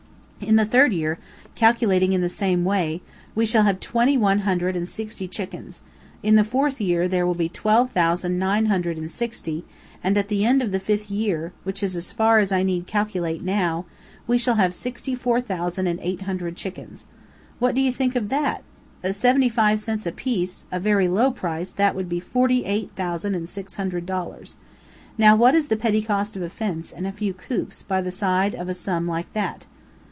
[0.41, 1.19] In the third year,
[1.53, 3.01] calculating in the same safe way,
[3.35, 5.83] we shall have twenty one hundred and sixty chickens;
[6.23, 9.63] in the fourth year there will be twelve thousand nine hundred and sixty,
[10.03, 12.87] and at the end of the fifth year, which is as far as I need
[12.87, 13.85] to calculate now,
[14.25, 17.05] we shall have sixty four thousand and eight hundred chickens.
[17.59, 18.63] What do you think of that?
[19.03, 23.35] At seventy five cents apiece, a very low price, that would be forty eight thousand
[23.35, 24.57] and six hundred dollars.
[25.19, 28.11] Now, what is the petty cost of a fence, and a few coops, by the
[28.11, 29.67] side of a sum like that?"